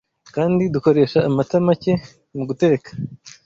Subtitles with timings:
[0.35, 1.93] kandi dukoresha amata make
[2.35, 2.89] mu guteka